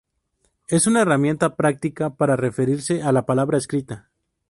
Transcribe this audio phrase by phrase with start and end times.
[0.67, 4.09] Es una herramienta práctica para referirse a la palabra escrita.